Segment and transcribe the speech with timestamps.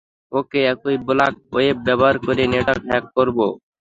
[0.31, 3.47] ওকে একই black web ব্যবহার করিয়ে নেটওয়ার্ক হ্যাক করাবো।